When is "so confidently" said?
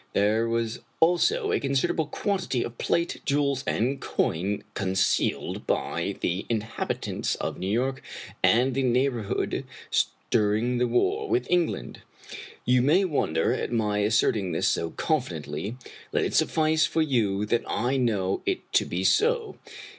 14.67-15.77